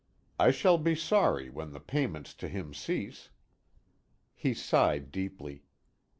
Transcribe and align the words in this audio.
I 0.39 0.49
shall 0.49 0.79
be 0.79 0.95
sorry 0.95 1.51
when 1.51 1.73
the 1.73 1.79
payments 1.79 2.33
to 2.37 2.47
him 2.49 2.73
cease." 2.73 3.29
He 4.33 4.55
sighed 4.55 5.11
deeply. 5.11 5.63